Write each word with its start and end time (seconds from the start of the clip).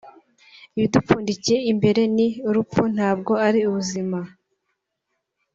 Ibyo 0.75 0.87
dupfundikiye 0.93 1.59
imbere 1.71 2.01
ni 2.15 2.27
urupfu 2.49 2.81
ntabwo 2.95 3.33
ari 3.47 3.59
ubuzima 3.69 4.19